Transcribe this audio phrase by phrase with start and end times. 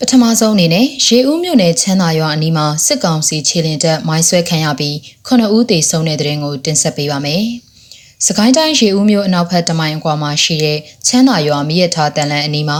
[0.00, 4.94] ပထမဆုံးအနေနဲ့ရေဦးမြို့နယ်ချမ်းသာရွာအနီးမှာစစ်ကောင်စီခြေလင်တပ်မိုင်းဆွဲခံရပြီး
[5.26, 7.44] 9ဦးသေဆုံးတဲ့တဲ့ရင်ကိုတင်ဆက်ပေးပါမယ်။
[8.26, 12.78] စကိုင်းတိုင်းရေဦးမြို့အနောက်ဘက်တမိုင်အကွာမှာရှိတဲ့ချမ်းသာရွာမိရထားတန်လန်အနီးမှာ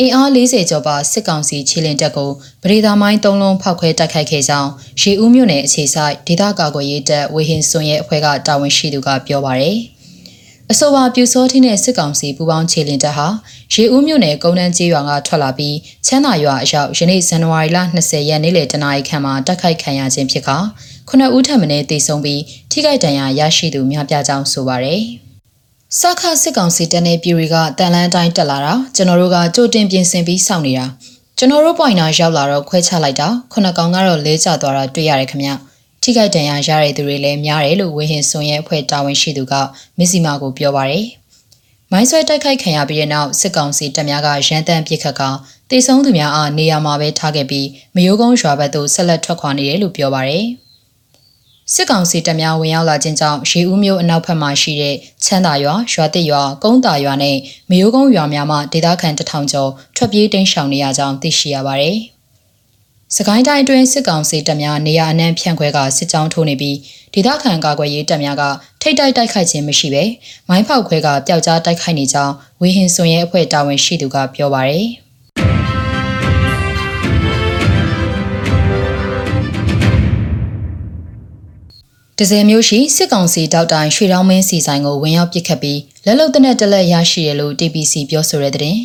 [0.00, 2.30] အင်အား40ကျော်ပါစစ်ကောင်စီခြေလင်တပ်ကို
[2.62, 4.70] ပရိသာမိုင်း၃လုံးဖောက်ခွဲတိုက်ခိုက်ခဲ့ကြောင်း
[5.00, 9.78] ရေဦးမြို့နယ်အခြေစိုက်ဒေသကာကွယ်ရေးတပ်ဝေဟင်စွန်ရဲ့အဖွဲ့ကတာဝန်ရှိသူကပြောပါရယ်။
[10.70, 13.28] အဆိုပါပြူစောထင်းတဲ့စစ်ကောင်စီပူပေါင်းခြေလင်တပ်ဟာ
[13.72, 15.76] ရေဦးမြို့နယ်ကုန်းတန်းကျေးရွာကထွက်လာပြီး
[16.06, 20.50] ချမ်းသာရွာအရောက်ယနေ့ဇန်နဝါရီလ20ရက်နေ့လယ်တနာရီခန့်မှာတိုက်ခိုက်ခံရခြင်းဖြစ်က
[21.08, 25.02] ခုနှစ်ဦးထပ်မံတေဆုံးပြီးထိခိုက်ဒဏ်ရာရရှိသူများပြားကြောင်းဆိုပါရယ်
[25.98, 30.86] စခစစ်ကောင်စီတပ်နဲ့ပြည်တွေကတန်လန်းတိုင်းတက်လာတာကျွန်တော်တို့ကကြိုတင်ပြင်ဆင်ပြီးစောင့်နေတာ
[31.38, 35.50] ကျွန်တော်တို့ပွိုင်နာရောက်လာတော့ခွဲချလိုက်တာခုနှစ်ကောင်ကတော့လဲကျသွားတာတွေ့ရတယ်ခင်ဗျ။
[36.02, 39.54] ထိခိုက်ဒဏ်ရာရတဲ့သူတွေလည်းများတယ်လို့ဝင်းဟင်စွန်ရဲ့အဖွဲ့တာဝန်ရှိသူက
[39.98, 41.06] မစ္စည်းမာကိုပြောပါရယ်
[41.92, 45.22] မိုင်းဆွဲတိုက်ခိုက်ခံရပြီးတဲ့နောက်စစ်ကောင်စီတပ်များကရန်တမ်းပစ်ခတ်က
[45.70, 50.46] တေဆုံးသူများအားနေရာမှာပဲထားခဲ့ပြီးမယိုးကုန်းရွာဘက်သို့ဆက်လက်ထွက်ခွာနေတယ်လို့ပြောပါရယ်
[51.74, 57.36] စစ်ကောင်စီတပ်များဝင်ရောက်လာခြင်းကြောင့်ရေဦးမြို့အနောက်ဘက်မှာရှိတဲ့ချမ်းသာရွာရွာတစ်ရွာကုန်းတာရွာနဲ့
[57.70, 61.98] မယိုးကုန်းရွာများမှဒေသခံတထောင်ကျော်ထွက်ပြေးတိမ်းရှောင်နေရကြောင်းသိရှိရပါတယ်။
[63.16, 66.76] စကိုင်းတိုင်းအတွင်းစစ်ကောင်စီတပ်များနေရာအနှံ့ဖြန့်ခွဲကစစ်ကြောင်းထိုးနေပြီး
[67.14, 68.42] ဒေသခံကာကွယ်ရေးတပ်များက
[68.80, 70.04] ထိတ်တိုက်တိုက်ခိုက်ခြင်းမရှိဘဲ
[70.48, 74.88] မိုင်းဖောက်ခွဲကပျောက်ကြားတိုက်ခိုက်နေကြောင်းဝေဟင်စွန်ရဲ့အဖွဲ့တာဝန်ရှိသူကပြောပါရယ်
[82.18, 88.76] ဒဇယ်မျိုးရှိစစ်ကောင်စီတောက်တိုင်ရွှေတောင်းမင်းစီဆိုင်ကိုဝင်ရောက်ပစ်ခတ်ပြီးလက်လုံတနက်တလက်ရရှိရလို့ TPC ပြောဆိုတဲ့တဲ့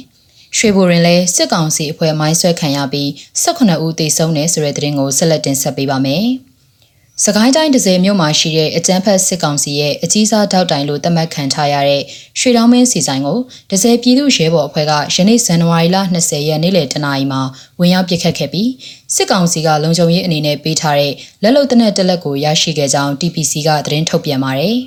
[0.58, 3.10] ရွှေဘိုရင်လည်းစစ်ကောင်စီအဖွဲ့မိုင်းဆွဲခံရပြီး
[3.44, 6.26] 18ဦးသေဆုံးတယ်ဆိုတဲ့သတင်းကိုဆက်လက်တင်ဆက်ပေးပါမယ်။
[7.24, 12.04] စကိုင်းတိုင်းဒဇယ်မြို့မှာရှိတဲ့အကြမ်းဖက်စစ်ကောင်စီရဲ့အကြီးစားတောက်တိုင်လို့သတ်မှတ်ခံထားရတဲ့
[12.40, 13.38] ရွှေတောင်းမင်းစီဆိုင်ကို
[13.72, 17.42] ဒဇယ်ပြည်သူ့ရဲဘော်အဖွဲ့ကယနေ့ဇန်နဝါရီလ20ရက်နေ့လယ်တနာရီမှာ
[17.80, 18.70] ဝင်ရောက်ပစ်ခတ်ခဲ့ပြီး
[19.16, 24.78] စစ်ကောင်စီကလုံခြုံရေးအနေနဲ့ပေးထားတဲ့လက်လုံတနက်တလက်ကိုရရှိခဲ့ကြောင်း TPC ကသတင်းထုတ်ပြန်ပါတယ်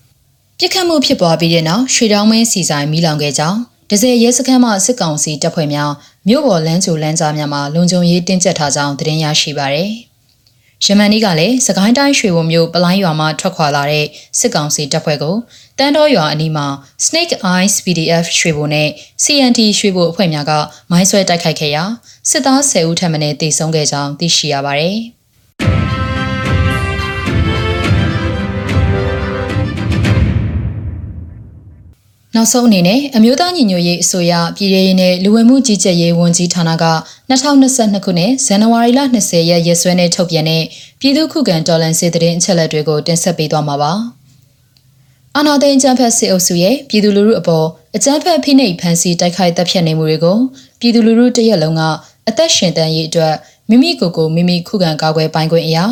[0.58, 5.90] ။ပြစ်ခတ်မှုဖြစ်ပွားပြီးတဲ့နောက်ရွှေတောင်းမင်းစီဆိုင်မိလောင်ခဲ့ကြောင်း ဒဇယ်ရဲစခန်းမှစစ်ကောင်စီတပ်ဖွဲ့များ
[6.28, 9.90] မြို့ပေါ်လမ်းချိုလမ်းကြားများမှာလုံခြုံရေးတင်းကျပ်ထားကြောင်းသတင်းရရှိပါရယ်။
[10.84, 14.06] ယမန်နီကလည်းစကိုင်းတိုင်းရွှေဘုံမြို့ပလိုင်းရွာမှထွက်ခွာလာတဲ့
[14.38, 15.36] စစ်ကောင်စီတပ်ဖွဲ့ကို
[15.78, 16.66] တန်းတော်ရွာအနီးမှာ
[17.06, 18.88] Snake Eyes PDF ရွှေဘုံနဲ့
[19.24, 20.52] CNT ရွှေဘုံအဖွဲ့များက
[20.90, 21.84] မိုင်းဆွဲတိုက်ခိုက်ခဲ့ရာ
[22.30, 24.98] စစ်သား10ဦးထပ်မံတေဆုံးခဲ့ကြောင်းသိရှိရပါရယ်။
[32.36, 36.84] နောက်ဆုံးအနေနဲ့အမျိုးသားညီညွတ်ရေးအစိုးရပြည်ထရေးနဲ့လူဝင်မှုကြီးကြပ်ရေးဝန်ကြီးဌာနက
[37.30, 40.64] 2022ခုနှစ်ဇန်နဝါရီလ20ရက်ရက်စွဲနဲ့ထုတ်ပြန်တဲ့
[41.00, 43.92] ပြည်သူ့ခုခံတော်လှန်စစ်တရင်အချက်အလက်တွေကိုတင်ဆက်ပေးသွားမှာပါ။
[45.36, 47.66] အာနာသိန်းအကြံဖက်စစ်အုပ်စုရဲ့ပြည်သူလူထုအပေါ်
[47.96, 50.38] အကြံဖက်ဖိနှိပ်ဖန်ဆီးတိုက်ခိုက်တပ်ဖြတ်နေမှုတွေကို
[50.80, 51.82] ပြည်သူလူထုတရက်လုံးက
[52.28, 53.34] အသက်ရှင်တန်ရေးအတွက်
[53.70, 55.84] မိမိကိုယ်ကိုမိမိခုခံကာကွယ်ပိုင်ခွင့်အရာ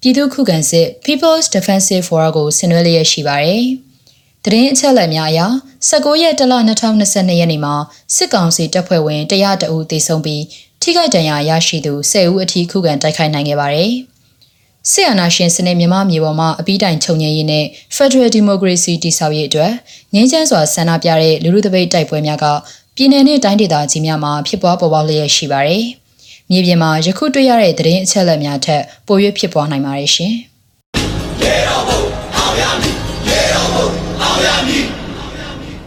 [0.00, 3.64] ပြည်သူခုခံစစ် People's Defensive Forum ကိုဆင်နွှဲလျက်ရှိပါတယ်။
[4.48, 5.40] သတင်းအချက်အလက်များအရ
[5.90, 7.74] 19ရက်တလ2022ရက်နေ့မှာ
[8.14, 10.42] စစ်ကောင်စီတပ်ဖွဲ့ဝင်100တအူသေဆုံးပြီး
[10.82, 13.92] ထိခိုက်ဒဏ်ရာရရှိသူ10ဦးအထိခုခံတိုက်ခိုက်နိုင်ခဲ့ပါတယ်။
[14.90, 17.64] ဆီယနာရှင်စနစ်မြန်မာမြေပေါ်မှာအပြီးတိုင်ချုပ်ငြိမ်းရေးနဲ့
[17.96, 19.72] Federal Democracy တည်ဆောက်ရေးအတွက်
[20.14, 22.44] ငြင်းချမ်းစွာဆန္ဒပြတဲ့လူလူတပိတ်တိုက်ပွဲများက
[22.96, 25.84] ပြည်내နဲ့တိုင်းဒေသကြီးများမှာဖြစ်ပွားပေါ်ပေါက်လျက်ရှိပါတယ်။
[26.50, 30.32] မြေပြင်မှာယခုတွေ့ရတဲ့သတင်းအချက်အလက်များထက်ပို၍ဖြစ်ပွားနိုင်ပါတယ်ရှင်။
[31.44, 32.90] Yeah, oh, oh, oh, yeah, me.
[33.30, 33.75] Yeah, oh,
[34.36, 35.05] Miami.